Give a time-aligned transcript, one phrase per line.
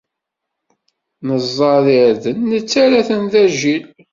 [1.27, 3.83] Neẓẓad irden, nettarra-ten d agil.